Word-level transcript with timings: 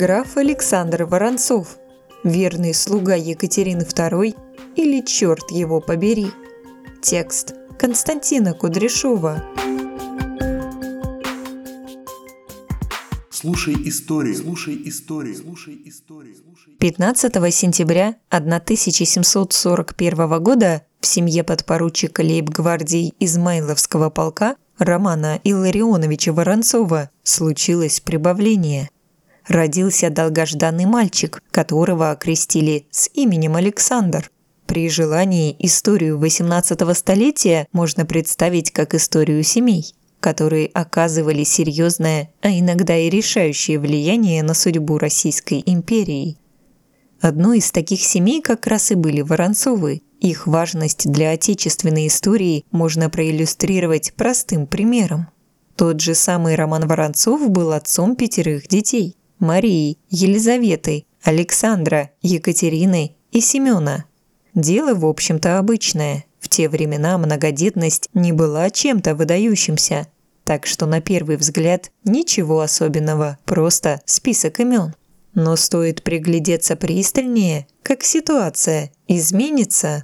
Граф 0.00 0.38
Александр 0.38 1.04
Воронцов, 1.04 1.76
верный 2.24 2.72
слуга 2.72 3.16
Екатерины 3.16 3.82
II 3.82 4.34
или 4.74 5.04
черт 5.04 5.50
его 5.50 5.82
побери. 5.82 6.28
Текст 7.02 7.54
Константина 7.78 8.54
Кудряшова. 8.54 9.44
Слушай 13.28 13.76
историю, 13.84 14.36
слушай 14.36 14.80
историю, 14.86 15.36
слушай 15.36 15.78
историю. 15.84 16.36
15 16.78 17.54
сентября 17.54 18.16
1741 18.30 20.42
года 20.42 20.82
в 21.00 21.06
семье 21.06 21.44
подпоручика 21.44 22.22
лейб-гвардии 22.22 23.12
Измайловского 23.20 24.08
полка 24.08 24.56
Романа 24.78 25.40
Илларионовича 25.44 26.32
Воронцова 26.32 27.10
случилось 27.22 28.00
прибавление. 28.00 28.88
Родился 29.46 30.10
долгожданный 30.10 30.86
мальчик, 30.86 31.42
которого 31.50 32.10
окрестили 32.10 32.86
с 32.90 33.10
именем 33.14 33.56
Александр. 33.56 34.30
При 34.66 34.88
желании 34.88 35.56
историю 35.58 36.18
18 36.18 36.96
столетия 36.96 37.66
можно 37.72 38.06
представить 38.06 38.70
как 38.70 38.94
историю 38.94 39.42
семей– 39.42 39.94
которые 40.20 40.66
оказывали 40.66 41.44
серьезное, 41.44 42.30
а 42.42 42.50
иногда 42.50 42.96
и 42.96 43.10
решающее 43.10 43.78
влияние 43.78 44.42
на 44.42 44.54
судьбу 44.54 44.98
Российской 44.98 45.62
империи. 45.64 46.36
Одной 47.20 47.58
из 47.58 47.70
таких 47.70 48.00
семей 48.00 48.40
как 48.40 48.66
раз 48.66 48.92
и 48.92 48.94
были 48.94 49.22
Воронцовы. 49.22 50.02
Их 50.20 50.46
важность 50.46 51.10
для 51.10 51.30
отечественной 51.30 52.06
истории 52.06 52.64
можно 52.70 53.08
проиллюстрировать 53.08 54.12
простым 54.14 54.66
примером. 54.66 55.28
Тот 55.76 56.00
же 56.00 56.14
самый 56.14 56.56
Роман 56.56 56.86
Воронцов 56.86 57.50
был 57.50 57.72
отцом 57.72 58.16
пятерых 58.16 58.68
детей– 58.68 59.16
Марии, 59.40 59.98
Елизаветы, 60.08 61.06
Александра, 61.22 62.10
Екатерины 62.22 63.16
и 63.32 63.40
Семена. 63.40 64.04
Дело, 64.54 64.94
в 64.94 65.04
общем-то, 65.04 65.58
обычное– 65.58 66.24
в 66.40 66.48
те 66.48 66.68
времена 66.68 67.18
многодетность 67.18 68.08
не 68.14 68.32
была 68.32 68.70
чем-то 68.70 69.14
выдающимся, 69.14 70.08
так 70.44 70.66
что 70.66 70.86
на 70.86 71.00
первый 71.00 71.36
взгляд 71.36 71.92
ничего 72.04 72.60
особенного, 72.60 73.38
просто 73.44 74.00
список 74.06 74.58
имен. 74.60 74.94
Но 75.34 75.54
стоит 75.54 76.02
приглядеться 76.02 76.74
пристальнее, 76.74 77.68
как 77.82 78.02
ситуация 78.02 78.90
изменится. 79.06 80.02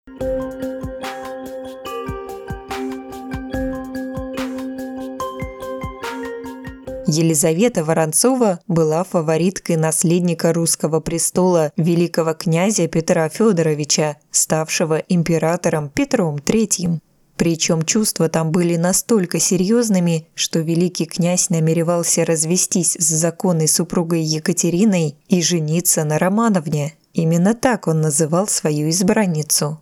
Елизавета 7.06 7.84
Воронцова 7.84 8.58
была 8.66 9.04
фавориткой 9.04 9.76
наследника 9.76 10.52
русского 10.52 10.98
престола 10.98 11.72
великого 11.76 12.34
князя 12.34 12.88
Петра 12.88 13.28
Федоровича, 13.28 14.16
ставшего 14.32 14.98
императором 15.08 15.88
Петром 15.88 16.36
III. 16.36 16.98
Причем 17.36 17.82
чувства 17.82 18.28
там 18.28 18.50
были 18.50 18.76
настолько 18.76 19.38
серьезными, 19.38 20.26
что 20.34 20.58
великий 20.58 21.06
князь 21.06 21.48
намеревался 21.48 22.24
развестись 22.24 22.96
с 22.98 23.08
законной 23.08 23.68
супругой 23.68 24.22
Екатериной 24.22 25.16
и 25.28 25.42
жениться 25.42 26.02
на 26.04 26.18
Романовне. 26.18 26.94
Именно 27.12 27.54
так 27.54 27.86
он 27.86 28.00
называл 28.00 28.48
свою 28.48 28.90
избранницу. 28.90 29.80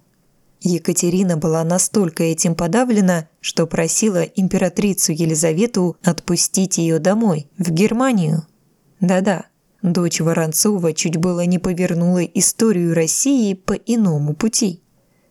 Екатерина 0.64 1.36
была 1.36 1.62
настолько 1.62 2.24
этим 2.24 2.54
подавлена, 2.54 3.28
что 3.40 3.66
просила 3.66 4.22
императрицу 4.22 5.12
Елизавету 5.12 5.96
отпустить 6.02 6.78
ее 6.78 6.98
домой, 6.98 7.48
в 7.58 7.70
Германию. 7.70 8.46
Да-да, 8.98 9.44
дочь 9.82 10.20
Воронцова 10.20 10.94
чуть 10.94 11.18
было 11.18 11.44
не 11.44 11.58
повернула 11.58 12.24
историю 12.24 12.94
России 12.94 13.52
по 13.52 13.74
иному 13.74 14.34
пути. 14.34 14.80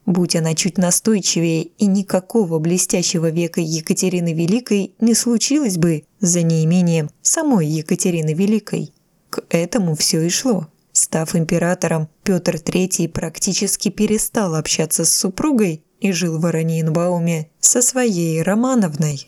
Будь 0.06 0.36
она 0.36 0.54
чуть 0.54 0.78
настойчивее, 0.78 1.64
и 1.64 1.88
никакого 1.88 2.60
блестящего 2.60 3.30
века 3.32 3.62
Екатерины 3.62 4.34
Великой 4.34 4.94
не 5.00 5.16
случилось 5.16 5.78
бы 5.78 6.04
за 6.20 6.44
неимением 6.44 7.10
самой 7.22 7.68
Екатерины 7.68 8.34
Великой. 8.34 8.94
К 9.30 9.44
этому 9.50 9.96
все 9.96 10.22
и 10.22 10.30
шло. 10.30 10.68
Став 10.94 11.36
императором, 11.36 12.08
Петр 12.24 12.56
III 12.56 13.10
практически 13.10 13.90
перестал 13.90 14.54
общаться 14.54 15.06
с 15.06 15.18
супругой 15.18 15.84
и 16.00 16.12
жил 16.12 16.40
в 16.40 16.46
Ораниенбауме 16.46 17.50
со 17.60 17.82
своей 17.82 18.44
Романовной. 18.44 19.28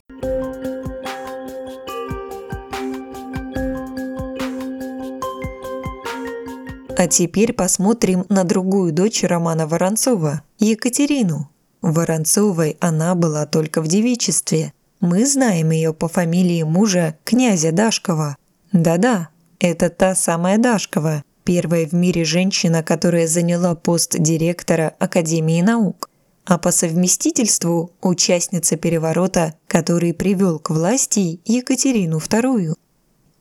А 6.98 7.08
теперь 7.08 7.52
посмотрим 7.52 8.26
на 8.30 8.44
другую 8.44 8.94
дочь 8.94 9.24
Романа 9.24 9.68
Воронцова, 9.68 10.44
Екатерину. 10.60 11.50
Воронцовой 11.82 12.78
она 12.80 13.16
была 13.16 13.48
только 13.48 13.82
в 13.82 13.88
девичестве. 13.88 14.72
Мы 15.02 15.26
знаем 15.26 15.72
ее 15.72 15.94
по 15.94 16.08
фамилии 16.08 16.64
мужа 16.64 17.18
князя 17.24 17.72
Дашкова. 17.72 18.38
Да-да, 18.72 19.30
это 19.60 19.90
та 19.90 20.16
самая 20.16 20.58
Дашкова, 20.58 21.24
первая 21.46 21.86
в 21.88 21.94
мире 21.94 22.26
женщина, 22.26 22.84
которая 22.84 23.28
заняла 23.28 23.76
пост 23.76 24.18
директора 24.20 24.94
Академии 25.00 25.62
наук, 25.62 26.10
а 26.44 26.58
по 26.58 26.72
совместительству 26.72 27.92
участница 28.02 28.76
переворота, 28.76 29.54
который 29.68 30.14
привел 30.14 30.60
к 30.60 30.72
власти 30.72 31.40
Екатерину 31.46 32.18
II. 32.18 32.74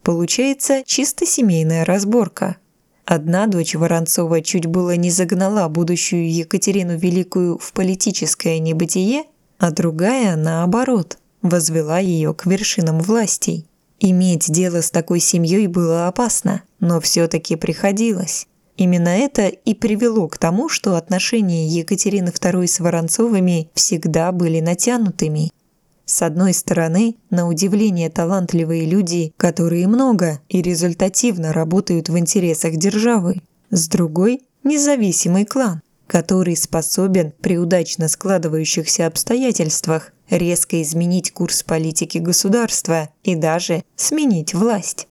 Получается 0.02 0.82
чисто 0.84 1.26
семейная 1.26 1.84
разборка. 1.84 2.58
Одна 3.06 3.46
дочь 3.46 3.74
Воронцова 3.74 4.40
чуть 4.40 4.66
было 4.66 4.96
не 4.96 5.10
загнала 5.10 5.68
будущую 5.68 6.30
Екатерину 6.32 6.96
Великую 6.96 7.58
в 7.58 7.72
политическое 7.72 8.58
небытие, 8.58 9.24
а 9.58 9.70
другая, 9.70 10.36
наоборот, 10.36 11.18
возвела 11.42 11.98
ее 11.98 12.32
к 12.34 12.46
вершинам 12.46 13.00
властей. 13.00 13.66
Иметь 14.00 14.50
дело 14.50 14.82
с 14.82 14.90
такой 14.90 15.20
семьей 15.20 15.66
было 15.66 16.08
опасно, 16.08 16.62
но 16.80 17.00
все-таки 17.00 17.56
приходилось. 17.56 18.46
Именно 18.76 19.08
это 19.08 19.46
и 19.46 19.74
привело 19.74 20.26
к 20.28 20.36
тому, 20.36 20.68
что 20.68 20.96
отношения 20.96 21.68
Екатерины 21.68 22.30
II 22.30 22.66
с 22.66 22.80
Воронцовыми 22.80 23.70
всегда 23.74 24.32
были 24.32 24.60
натянутыми. 24.60 25.50
С 26.06 26.22
одной 26.22 26.52
стороны, 26.52 27.16
на 27.30 27.48
удивление 27.48 28.10
талантливые 28.10 28.84
люди, 28.84 29.32
которые 29.36 29.86
много 29.86 30.40
и 30.48 30.60
результативно 30.60 31.52
работают 31.52 32.08
в 32.08 32.18
интересах 32.18 32.76
державы. 32.76 33.42
С 33.70 33.88
другой– 33.88 34.42
независимый 34.64 35.46
клан, 35.46 35.80
который 36.06 36.56
способен 36.56 37.32
при 37.40 37.58
удачно 37.58 38.08
складывающихся 38.08 39.06
обстоятельствах 39.06 40.12
резко 40.30 40.80
изменить 40.82 41.32
курс 41.32 41.62
политики 41.62 42.18
государства 42.18 43.08
и 43.22 43.34
даже 43.34 43.84
сменить 43.96 44.54
власть. 44.54 45.08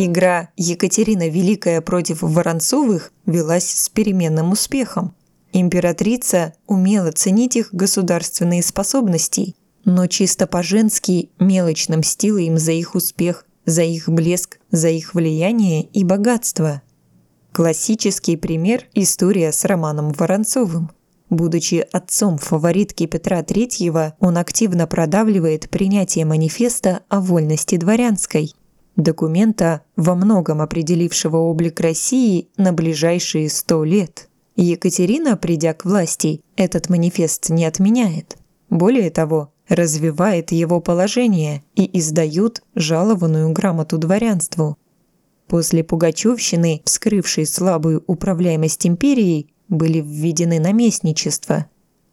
Игра 0.00 0.50
«Екатерина 0.56 1.28
Великая 1.28 1.80
против 1.80 2.22
Воронцовых» 2.22 3.12
велась 3.26 3.68
с 3.68 3.88
переменным 3.88 4.52
успехом. 4.52 5.14
Императрица 5.52 6.54
умела 6.68 7.10
ценить 7.10 7.56
их 7.56 7.70
государственные 7.74 8.62
способности, 8.62 9.56
но 9.84 10.06
чисто 10.06 10.46
по-женски 10.46 11.30
мелочно 11.40 11.96
мстила 11.96 12.38
им 12.38 12.58
за 12.58 12.72
их 12.72 12.94
успех, 12.94 13.44
за 13.64 13.82
их 13.82 14.08
блеск, 14.08 14.60
за 14.70 14.88
их 14.88 15.14
влияние 15.14 15.82
и 15.82 16.04
богатство– 16.04 16.82
Классический 17.58 18.36
пример– 18.36 18.84
история 18.94 19.50
с 19.50 19.64
Романом 19.64 20.12
Воронцовым. 20.12 20.92
Будучи 21.28 21.84
отцом 21.90 22.38
фаворитки 22.38 23.06
Петра 23.06 23.40
III, 23.40 24.12
он 24.20 24.38
активно 24.38 24.86
продавливает 24.86 25.68
принятие 25.68 26.24
манифеста 26.24 27.00
о 27.08 27.20
вольности 27.20 27.76
дворянской, 27.76 28.54
документа, 28.94 29.82
во 29.96 30.14
многом 30.14 30.60
определившего 30.60 31.38
облик 31.38 31.80
России 31.80 32.46
на 32.56 32.72
ближайшие 32.72 33.50
сто 33.50 33.82
лет. 33.82 34.28
Екатерина, 34.54 35.36
придя 35.36 35.74
к 35.74 35.84
власти, 35.84 36.42
этот 36.54 36.88
манифест 36.88 37.50
не 37.50 37.64
отменяет. 37.64 38.38
Более 38.70 39.10
того, 39.10 39.52
развивает 39.68 40.52
его 40.52 40.80
положение 40.80 41.64
и 41.74 41.98
издают 41.98 42.62
жалованную 42.76 43.50
грамоту 43.50 43.98
дворянству– 43.98 44.78
После 45.48 45.82
Пугачевщины, 45.82 46.82
вскрывшей 46.84 47.46
слабую 47.46 48.04
управляемость 48.06 48.86
империей, 48.86 49.50
были 49.68 50.00
введены 50.00 50.60
наместничества. 50.60 51.66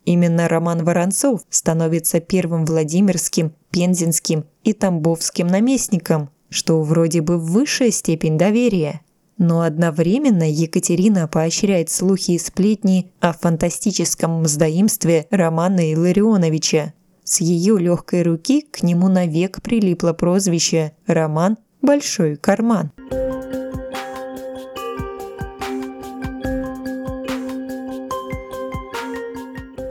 Именно 0.05 0.47
Роман 0.47 0.85
Воронцов 0.85 1.41
становится 1.49 2.21
первым 2.21 2.65
Владимирским, 2.65 3.53
Пензенским 3.71 4.45
и 4.63 4.71
Тамбовским 4.71 5.47
наместником, 5.47 6.29
что 6.49 6.81
вроде 6.81 7.21
бы 7.21 7.37
высшая 7.37 7.91
степень 7.91 8.37
доверия. 8.37 9.01
Но 9.38 9.61
одновременно 9.61 10.49
Екатерина 10.49 11.27
поощряет 11.27 11.89
слухи 11.89 12.31
и 12.31 12.39
сплетни 12.39 13.11
о 13.19 13.33
фантастическом 13.33 14.43
мздоимстве 14.43 15.27
Романа 15.29 15.91
Илларионовича. 15.91 16.93
С 17.25 17.41
ее 17.41 17.77
легкой 17.77 18.23
руки 18.23 18.61
к 18.61 18.81
нему 18.83 19.09
навек 19.09 19.61
прилипло 19.61 20.13
прозвище 20.13 20.93
«Роман 21.05 21.57
Большой 21.81 22.38
карман». 22.38 22.91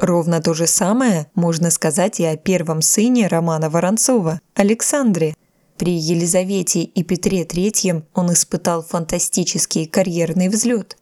Ровно 0.05 0.43
то 0.43 0.53
же 0.53 0.67
самое 0.67 1.29
можно 1.35 1.71
сказать 1.71 2.21
и 2.21 2.27
о 2.27 2.37
первом 2.37 2.83
сыне 2.83 3.27
Романа 3.27 3.71
Воронцова, 3.71 4.39
Александре. 4.55 5.35
При 5.79 5.95
Елизавете 5.95 6.83
и 6.83 7.03
Петре 7.03 7.45
III 7.45 8.03
он 8.13 8.31
испытал 8.35 8.83
фантастический 8.83 9.87
карьерный 9.87 10.51
взлет. 10.51 10.99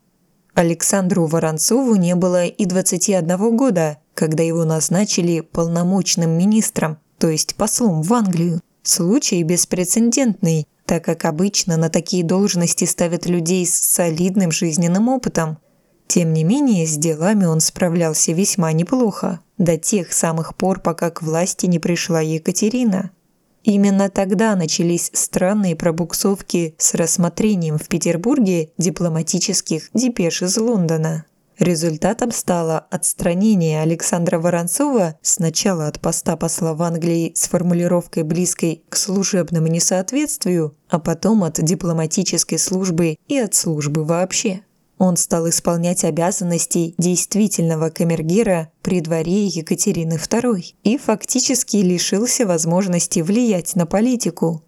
Александру 0.55 1.27
Воронцову 1.27 1.97
не 1.97 2.15
было 2.15 2.47
и 2.47 2.65
21 2.65 3.57
года, 3.57 3.99
когда 4.15 4.45
его 4.45 4.65
назначили 4.65 5.41
полномочным 5.41 6.31
министром, 6.39 6.99
то 7.19 7.29
есть 7.29 7.57
послом 7.57 8.03
в 8.03 8.15
Англию. 8.15 8.61
Случай 8.85 9.43
беспрецедентный, 9.43 10.69
так 10.87 11.05
как 11.05 11.25
обычно 11.25 11.77
на 11.77 11.89
такие 11.91 12.23
должности 12.23 12.85
ставят 12.85 13.27
людей 13.27 13.67
с 13.67 13.75
солидным 13.75 14.53
жизненным 14.53 15.09
опытом– 15.09 15.59
тем 16.13 16.35
не 16.35 16.45
менее, 16.45 16.87
с 16.87 16.99
делами 16.99 17.47
он 17.47 17.61
справлялся 17.61 18.33
весьма 18.33 18.71
неплохо, 18.73 19.41
до 19.57 19.79
тех 19.79 20.13
самых 20.13 20.55
пор, 20.55 20.81
пока 20.81 21.09
к 21.09 21.23
власти 21.23 21.65
не 21.65 21.79
пришла 21.79 22.21
Екатерина. 22.21 23.13
Именно 23.65 24.11
тогда 24.11 24.55
начались 24.55 25.11
странные 25.15 25.75
пробуксовки 25.75 26.75
с 26.77 26.93
рассмотрением 26.93 27.79
в 27.79 27.89
Петербурге 27.89 28.73
дипломатических 28.77 29.89
депеш 29.95 30.43
из 30.43 30.59
Лондона. 30.59 31.25
Результатом 31.59 32.31
стало 32.31 32.81
отстранение 32.91 33.81
Александра 33.81 34.39
Воронцова 34.39 35.17
сначала 35.23 35.87
от 35.87 35.99
поста 35.99 36.37
посла 36.37 36.75
в 36.75 36.83
Англии 36.83 37.33
с 37.35 37.49
формулировкой 37.49 38.25
близкой 38.25 38.83
к 38.91 38.97
служебному 38.97 39.69
несоответствию, 39.69 40.77
а 40.91 40.99
потом 40.99 41.43
от 41.43 41.55
дипломатической 41.65 42.59
службы 42.59 43.17
и 43.29 43.39
от 43.39 43.55
службы 43.55 44.05
вообще. 44.05 44.61
Он 45.05 45.17
стал 45.17 45.49
исполнять 45.49 46.05
обязанности 46.05 46.95
действительного 46.97 47.91
камергера 47.91 48.71
при 48.83 49.01
дворе 49.01 49.47
Екатерины 49.47 50.13
II 50.13 50.65
и 50.85 50.97
фактически 50.97 51.79
лишился 51.79 52.47
возможности 52.47 53.19
влиять 53.19 53.75
на 53.75 53.85
политику. 53.85 54.63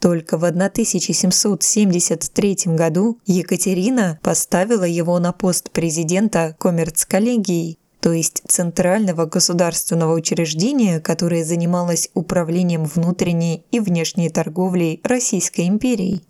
Только 0.00 0.38
в 0.38 0.44
1773 0.44 2.56
году 2.68 3.18
Екатерина 3.26 4.18
поставила 4.22 4.84
его 4.84 5.18
на 5.18 5.32
пост 5.32 5.70
президента 5.70 6.56
коммерц-коллегии, 6.58 7.76
то 8.00 8.10
есть 8.10 8.40
центрального 8.48 9.26
государственного 9.26 10.14
учреждения, 10.14 10.98
которое 10.98 11.44
занималось 11.44 12.08
управлением 12.14 12.86
внутренней 12.86 13.66
и 13.70 13.80
внешней 13.80 14.30
торговлей 14.30 15.02
Российской 15.04 15.68
империи. 15.68 16.22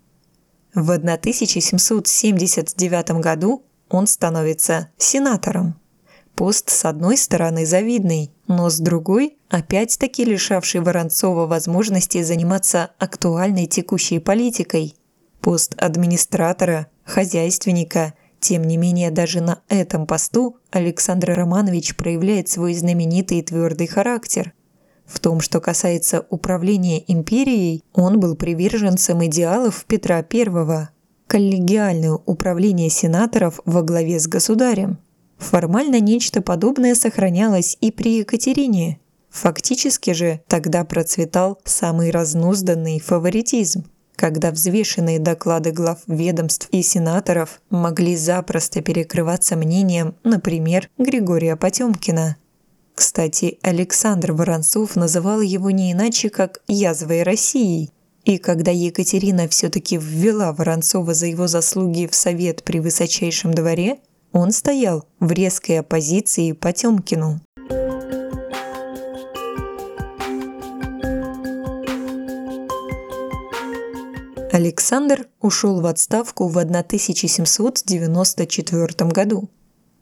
В 0.75 0.91
1779 0.91 3.11
году 3.21 3.63
он 3.89 4.05
становится 4.07 4.89
сенатором. 4.97 5.79
Пост 6.35 6.69
с 6.69 6.83
одной 6.83 7.15
стороны 7.15 7.65
завидный, 7.65 8.33
но 8.47 8.69
с 8.69 8.79
другой 8.79 9.37
опять-таки 9.49 10.25
лишавший 10.25 10.81
Воронцова 10.81 11.47
возможности 11.47 12.21
заниматься 12.23 12.91
актуальной 12.99 13.67
текущей 13.67 14.19
политикой. 14.19 14.97
Пост 15.39 15.75
администратора, 15.77 16.87
хозяйственника– 17.05 18.13
тем 18.41 18.63
не 18.63 18.75
менее, 18.77 19.09
даже 19.09 19.41
на 19.41 19.61
этом 19.69 20.05
посту 20.05 20.57
Александр 20.69 21.33
Романович 21.33 21.95
проявляет 21.95 22.47
свой 22.47 22.75
знаменитый 22.75 23.41
твердый 23.41 23.87
характер– 23.87 24.53
в 25.05 25.19
том, 25.19 25.41
что 25.41 25.59
касается 25.59 26.25
управления 26.29 27.03
империей, 27.11 27.83
он 27.93 28.19
был 28.19 28.35
приверженцем 28.35 29.25
идеалов 29.25 29.85
Петра 29.87 30.25
I– 30.31 30.87
коллегиальное 31.27 32.19
управление 32.25 32.89
сенаторов 32.89 33.59
во 33.65 33.81
главе 33.81 34.19
с 34.19 34.27
государем. 34.27 34.99
Формально 35.37 35.99
нечто 35.99 36.41
подобное 36.41 36.95
сохранялось 36.95 37.77
и 37.81 37.91
при 37.91 38.19
Екатерине. 38.19 38.99
Фактически 39.29 40.11
же 40.11 40.41
тогда 40.47 40.85
процветал 40.85 41.59
самый 41.65 42.09
разнузданный 42.09 42.99
фаворитизм, 42.99 43.85
когда 44.15 44.51
взвешенные 44.51 45.19
доклады 45.19 45.71
глав 45.71 45.99
ведомств 46.07 46.69
и 46.71 46.81
сенаторов 46.81 47.59
могли 47.69 48.15
запросто 48.15 48.81
перекрываться 48.81 49.57
мнением, 49.57 50.15
например, 50.23 50.89
Григория 50.97 51.57
Потемкина– 51.57 52.37
кстати, 52.95 53.59
Александр 53.61 54.31
Воронцов 54.31 54.95
называл 54.95 55.41
его 55.41 55.69
не 55.69 55.91
иначе, 55.91 56.29
как 56.29 56.61
«язвой 56.67 57.23
России». 57.23 57.89
И 58.23 58.37
когда 58.37 58.71
Екатерина 58.71 59.49
все-таки 59.49 59.97
ввела 59.97 60.53
Воронцова 60.53 61.13
за 61.13 61.25
его 61.27 61.47
заслуги 61.47 62.07
в 62.07 62.15
совет 62.15 62.63
при 62.63 62.79
высочайшем 62.79 63.53
дворе, 63.53 63.99
он 64.31 64.51
стоял 64.51 65.05
в 65.19 65.31
резкой 65.31 65.81
оппозиции 65.81 66.53
Потемкину. 66.53 67.41
Александр 74.51 75.27
ушел 75.41 75.81
в 75.81 75.85
отставку 75.85 76.47
в 76.47 76.57
1794 76.57 79.09
году. 79.11 79.49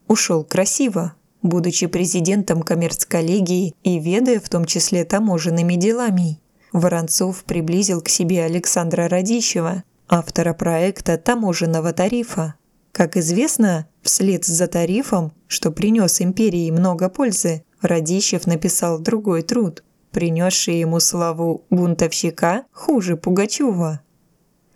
Ушел 0.07 0.43
красиво, 0.43 1.15
будучи 1.43 1.87
президентом 1.87 2.63
коммерц-коллегии 2.63 3.75
и 3.83 3.99
ведая 3.99 4.39
в 4.39 4.49
том 4.49 4.65
числе 4.65 5.03
таможенными 5.03 5.75
делами. 5.75 6.39
Воронцов 6.71 7.43
приблизил 7.43 8.01
к 8.01 8.09
себе 8.09 8.43
Александра 8.45 9.07
Радищева, 9.07 9.83
автора 10.07 10.53
проекта 10.53 11.17
таможенного 11.17 11.93
тарифа. 11.93 12.55
Как 12.91 13.17
известно, 13.17 13.87
вслед 14.01 14.45
за 14.45 14.67
тарифом, 14.67 15.33
что 15.47 15.71
принес 15.71 16.21
империи 16.21 16.71
много 16.71 17.09
пользы, 17.09 17.63
Радищев 17.81 18.47
написал 18.47 18.99
другой 18.99 19.43
труд, 19.43 19.83
принесший 20.11 20.79
ему 20.79 20.99
славу 20.99 21.65
бунтовщика 21.69 22.63
хуже 22.71 23.17
Пугачева. 23.17 24.01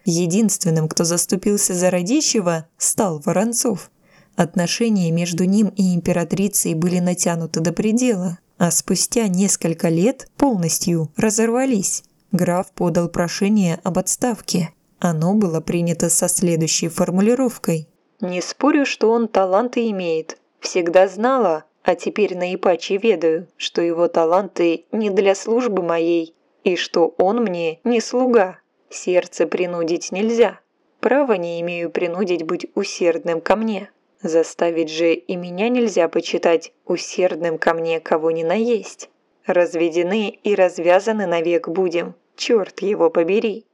Единственным, 0.05 0.87
кто 0.87 1.03
заступился 1.03 1.73
за 1.73 1.89
Радищева, 1.89 2.67
стал 2.77 3.21
Воронцов– 3.25 3.89
Отношения 4.37 5.09
между 5.09 5.45
ним 5.45 5.73
и 5.75 5.95
императрицей 5.95 6.75
были 6.75 6.99
натянуты 6.99 7.59
до 7.59 7.73
предела, 7.73 8.37
а 8.59 8.69
спустя 8.69 9.27
несколько 9.27 9.89
лет 9.89 10.27
полностью 10.37 11.11
разорвались. 11.17 12.03
Граф 12.31 12.71
подал 12.71 13.09
прошение 13.09 13.79
об 13.83 13.97
отставке. 13.97 14.69
Оно 14.99 15.33
было 15.33 15.59
принято 15.59 16.11
со 16.11 16.27
следующей 16.27 16.87
формулировкой. 16.87 17.87
«Не 18.21 18.41
спорю, 18.41 18.85
что 18.85 19.09
он 19.09 19.27
таланты 19.27 19.89
имеет. 19.89 20.37
Всегда 20.59 21.07
знала, 21.07 21.63
а 21.81 21.95
теперь 21.95 22.37
наипаче 22.37 22.97
ведаю, 22.97 23.47
что 23.57 23.81
его 23.81 24.07
таланты 24.07 24.85
не 24.91 25.09
для 25.09 25.33
службы 25.33 25.81
моей, 25.81 26.35
и 26.63 26.75
что 26.75 27.15
он 27.17 27.43
мне 27.43 27.79
не 27.83 27.99
слуга. 28.01 28.59
Сердце 28.91 29.47
принудить 29.47 30.11
нельзя. 30.11 30.59
Права 30.99 31.33
не 31.37 31.59
имею 31.61 31.89
принудить 31.89 32.43
быть 32.43 32.67
усердным 32.75 33.41
ко 33.41 33.55
мне». 33.55 33.89
Заставить 34.21 34.89
же 34.89 35.13
и 35.13 35.35
меня 35.35 35.69
нельзя 35.69 36.07
почитать 36.07 36.73
усердным 36.85 37.57
ко 37.57 37.73
мне 37.73 37.99
кого 37.99 38.31
ни 38.31 38.43
наесть. 38.43 39.09
Разведены 39.45 40.29
и 40.43 40.55
развязаны 40.55 41.25
навек 41.25 41.69
будем, 41.69 42.15
черт 42.35 42.81
его 42.81 43.09
побери. 43.09 43.65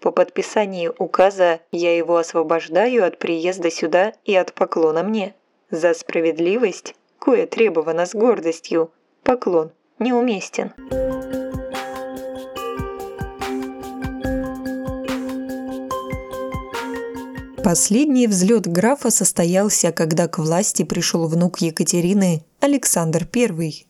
По 0.00 0.10
подписании 0.10 0.90
указа 0.98 1.60
я 1.70 1.96
его 1.96 2.16
освобождаю 2.16 3.04
от 3.04 3.18
приезда 3.18 3.70
сюда 3.70 4.12
и 4.24 4.34
от 4.34 4.52
поклона 4.52 5.02
мне. 5.02 5.34
За 5.70 5.94
справедливость, 5.94 6.94
кое 7.18 7.46
требовано 7.46 8.04
с 8.04 8.14
гордостью, 8.14 8.90
поклон 9.22 9.70
неуместен. 10.00 10.72
Последний 17.62 18.26
взлет 18.26 18.66
графа 18.66 19.10
состоялся, 19.10 19.92
когда 19.92 20.26
к 20.26 20.38
власти 20.38 20.82
пришел 20.82 21.28
внук 21.28 21.60
Екатерины 21.60 22.44
Александр 22.58 23.28
I. 23.32 23.86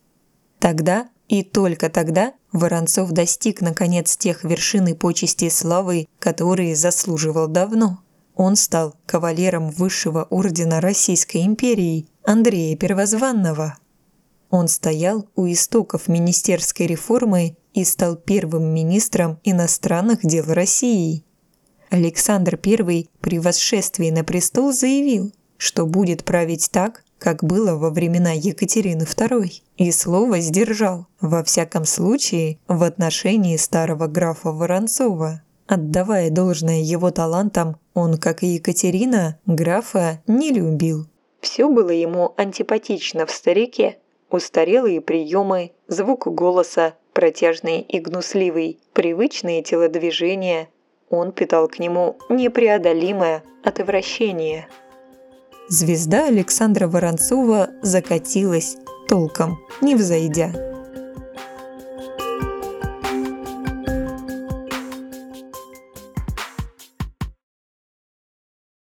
Тогда 0.59 1.09
и 1.29 1.43
только 1.43 1.89
тогда 1.89 2.35
Воронцов 2.53 3.13
достиг 3.13 3.63
наконец 3.63 4.15
тех 4.19 4.45
вершин 4.45 4.89
и 4.89 4.95
почести 4.95 5.49
славы, 5.49 6.07
которые 6.19 6.77
заслуживал 6.77 7.49
давно. 7.49 8.01
Он 8.35 8.57
стал 8.57 8.95
кавалером 9.07 9.71
высшего 9.71 10.25
ордена 10.25 10.83
Российской 10.83 11.47
империи 11.47 12.09
Андрея 12.25 12.77
Первозванного. 12.77 13.79
Он 14.51 14.69
стоял 14.69 15.31
у 15.35 15.51
истоков 15.51 16.09
министерской 16.09 16.87
реформы 16.87 17.57
и 17.73 17.85
стал 17.85 18.17
первым 18.17 18.75
министром 18.75 19.41
иностранных 19.45 20.21
дел 20.23 20.45
России– 20.49 21.25
Александр 21.93 22.59
I 22.65 23.11
при 23.21 23.39
восшествии 23.39 24.09
на 24.09 24.25
престол 24.25 24.73
заявил, 24.73 25.31
что 25.59 25.85
будет 25.85 26.25
править 26.25 26.71
так, 26.73 27.05
как 27.19 27.45
было 27.45 27.77
во 27.77 27.91
времена 27.91 28.33
Екатерины 28.33 29.03
II, 29.03 29.51
и 29.77 29.93
слово 29.93 30.41
сдержал, 30.41 31.07
во 31.21 31.45
всяком 31.45 31.85
случае, 31.85 32.59
в 32.67 32.83
отношении 32.83 33.59
старого 33.59 34.07
графа 34.07 34.53
Воронцова. 34.53 35.43
Отдавая 35.67 36.31
должное 36.31 36.81
его 36.81 37.11
талантам, 37.11 37.77
он, 37.93 38.17
как 38.17 38.43
и 38.43 38.55
Екатерина, 38.55 39.39
графа 39.45 40.23
не 40.27 40.51
любил. 40.51 41.07
Все 41.43 41.69
было 41.69 41.91
ему 41.91 42.33
антипатично 42.39 43.27
в 43.27 43.31
старике. 43.31 43.99
Устарелые 44.31 45.03
приемы, 45.03 45.73
звук 45.89 46.27
голоса, 46.27 46.95
протяжный 47.13 47.83
и 47.83 47.99
гнусливый, 48.01 48.81
привычные 48.95 49.63
телодвижения. 49.63 50.69
Он 51.13 51.31
питал 51.31 51.69
к 51.69 51.79
нему 51.79 52.17
непреодолимое 52.31 53.43
отвращение. 53.63 54.67
Звезда 55.69 56.27
Александра 56.27 56.89
Воронцова 56.89 57.69
закатилась, 57.83 58.77
толком 59.09 59.59
не 59.83 59.95
взойдя. 59.95 60.72